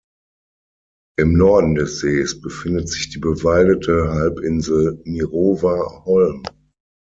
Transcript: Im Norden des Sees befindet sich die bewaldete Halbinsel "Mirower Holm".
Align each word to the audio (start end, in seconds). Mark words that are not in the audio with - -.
Im 1.19 1.33
Norden 1.33 1.75
des 1.75 1.99
Sees 1.99 2.41
befindet 2.41 2.89
sich 2.89 3.09
die 3.11 3.19
bewaldete 3.19 4.09
Halbinsel 4.11 4.99
"Mirower 5.05 6.03
Holm". 6.05 6.41